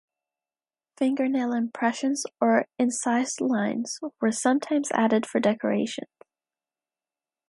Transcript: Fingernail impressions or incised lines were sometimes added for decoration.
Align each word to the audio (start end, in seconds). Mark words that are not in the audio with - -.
Fingernail 0.97 1.53
impressions 1.53 2.25
or 2.41 2.65
incised 2.79 3.39
lines 3.39 3.99
were 4.19 4.31
sometimes 4.31 4.89
added 4.93 5.27
for 5.27 5.39
decoration. 5.39 6.07